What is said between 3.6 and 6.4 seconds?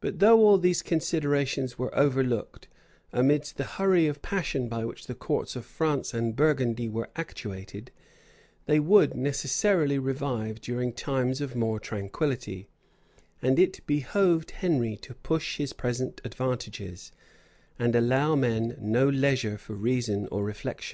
hurry of passion by which the courts of France and